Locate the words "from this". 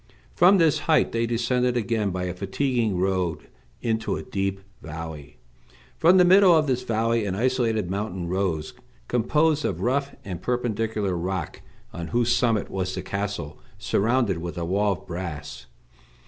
0.33-0.79